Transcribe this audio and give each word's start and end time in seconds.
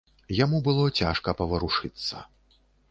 Яму 0.37 0.61
было 0.69 0.87
цяжка 1.01 1.37
паварушыцца. 1.43 2.15